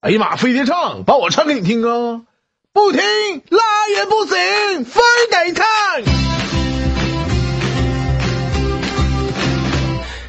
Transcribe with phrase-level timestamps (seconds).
[0.00, 2.20] 哎呀妈，非得唱，把我唱给你听啊！
[2.72, 3.58] 不听拉
[3.96, 5.66] 也不行，非得唱。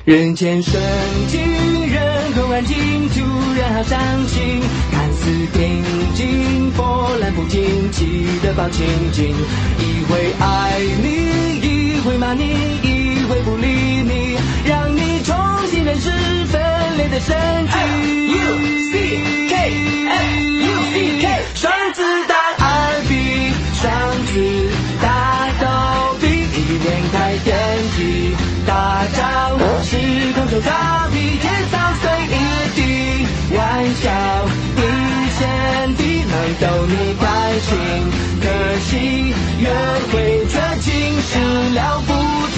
[0.06, 0.74] 人间圣
[1.28, 3.20] 境，人空安静，突
[3.60, 4.60] 然好伤心。
[4.92, 5.84] 看似平
[6.16, 9.36] 静，波澜不惊，记得抱紧紧。
[9.78, 12.44] 一会爱你，一会骂你，
[12.82, 15.36] 一会不理你，让你重
[15.68, 16.10] 新认识
[16.48, 18.29] 分裂的神经。
[28.66, 29.20] 大招
[29.84, 29.98] 时
[30.34, 32.36] 空手擦皮，天扫碎一
[32.76, 32.80] 地，
[33.56, 33.60] 玩
[33.96, 34.04] 笑
[34.78, 34.80] 一
[35.38, 35.40] 线
[35.96, 37.24] 地，能逗你开
[37.60, 37.68] 心。
[38.42, 38.46] 可
[38.86, 38.90] 惜
[39.60, 39.64] 约
[40.12, 40.14] 会
[40.48, 40.88] 这情
[41.22, 41.32] 是
[41.74, 42.10] 了不
[42.54, 42.58] 起。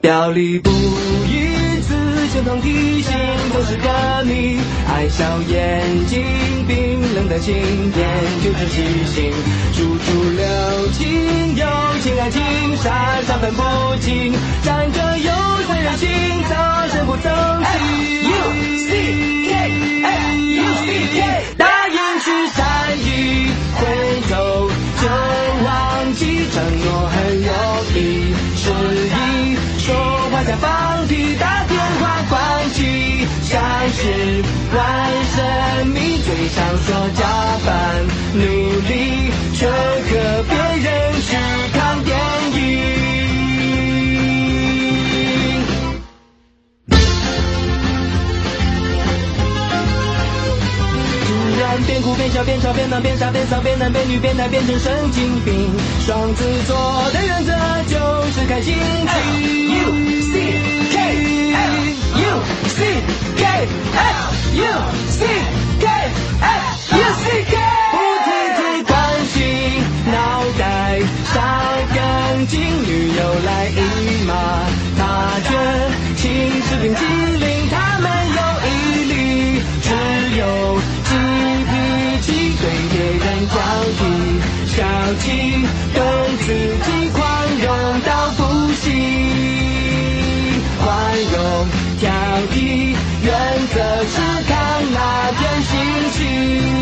[0.00, 1.55] 表里不一，
[2.36, 3.12] 字相同，题型
[3.54, 4.58] 都是个谜。
[4.86, 6.22] 爱笑眼睛，
[6.66, 8.06] 冰冷的心，眼
[8.44, 9.32] 就是细心。
[9.72, 11.66] 处处留情，友
[12.02, 12.42] 情爱情，
[12.76, 13.62] 傻傻分不
[14.00, 14.34] 清。
[14.62, 15.32] 站着有
[15.66, 16.08] 三人情，
[16.48, 17.32] 早生不曾
[34.74, 37.22] 玩神秘，嘴上说加
[37.64, 37.70] 班
[38.34, 38.40] 努
[38.88, 40.90] 力，却和别人
[41.22, 41.36] 去
[41.72, 42.10] 看电
[42.52, 42.56] 影。
[51.26, 51.28] 突
[51.60, 55.70] 然边哭边笑边吵边闹边傻边骚边男边女边态变成神经病，
[56.04, 56.76] 双子座
[57.12, 57.52] 的原则
[57.88, 57.96] 就
[58.32, 58.74] 是开心
[64.56, 64.64] U
[65.10, 65.26] C
[65.80, 65.84] K
[66.40, 67.52] F U C K，
[67.92, 67.94] 不
[68.24, 68.94] 提提关
[69.26, 69.36] 心，
[70.10, 70.16] 脑
[70.58, 70.62] 袋
[71.34, 71.36] 少
[71.92, 71.98] 根
[72.46, 72.54] 筋，
[72.86, 73.78] 女友来一
[74.24, 74.32] 马，
[74.96, 75.00] 他
[75.44, 75.50] 觉
[76.16, 76.24] 情
[76.62, 77.00] 是冰激
[77.36, 78.68] 凌，他没有毅
[79.04, 79.14] 力，
[79.82, 79.86] 只
[80.38, 80.42] 有
[81.04, 81.10] 急
[81.68, 81.70] 脾
[82.22, 82.26] 气，
[82.56, 83.54] 对别人挑
[83.98, 84.00] 剔，
[84.74, 84.76] 小
[85.20, 85.24] 气
[85.92, 85.98] 等
[86.38, 86.46] 自
[86.82, 87.20] 己宽
[87.62, 87.66] 容
[88.00, 88.40] 到不
[88.72, 88.84] 行，
[90.82, 90.86] 宽
[91.30, 91.34] 容
[92.00, 92.04] 挑
[92.54, 92.56] 剔。
[93.22, 93.32] 原
[93.74, 93.76] 则
[96.18, 96.75] to